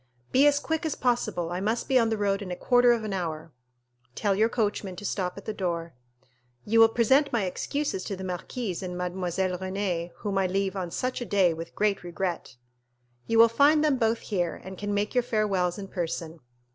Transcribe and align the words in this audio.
"Be 0.31 0.47
as 0.47 0.57
quick 0.59 0.83
as 0.83 0.95
possible, 0.95 1.51
I 1.51 1.59
must 1.59 1.87
be 1.87 1.99
on 1.99 2.09
the 2.09 2.17
road 2.17 2.41
in 2.41 2.49
a 2.49 2.55
quarter 2.55 2.91
of 2.91 3.03
an 3.03 3.13
hour." 3.13 3.51
"Tell 4.15 4.33
your 4.33 4.49
coachman 4.49 4.95
to 4.95 5.05
stop 5.05 5.37
at 5.37 5.45
the 5.45 5.53
door." 5.53 5.93
"You 6.65 6.79
will 6.79 6.89
present 6.89 7.31
my 7.31 7.43
excuses 7.43 8.03
to 8.05 8.15
the 8.15 8.23
marquise 8.23 8.81
and 8.81 8.97
Mademoiselle 8.97 9.59
Renée, 9.59 10.09
whom 10.15 10.39
I 10.39 10.47
leave 10.47 10.75
on 10.75 10.89
such 10.89 11.21
a 11.21 11.23
day 11.25 11.53
with 11.53 11.75
great 11.75 12.03
regret." 12.03 12.55
"You 13.27 13.37
will 13.37 13.47
find 13.47 13.83
them 13.83 13.97
both 13.99 14.21
here, 14.21 14.59
and 14.63 14.75
can 14.75 14.91
make 14.91 15.13
your 15.13 15.21
farewells 15.21 15.77
in 15.77 15.87
person." 15.87 16.39